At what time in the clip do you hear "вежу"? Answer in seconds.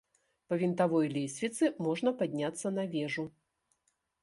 2.97-3.29